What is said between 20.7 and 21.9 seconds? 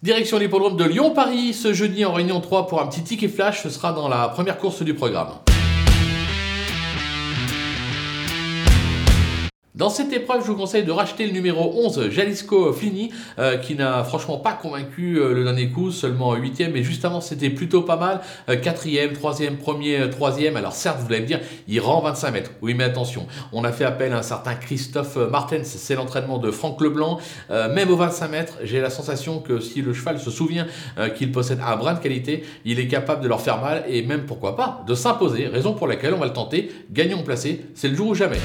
certes vous allez me dire, il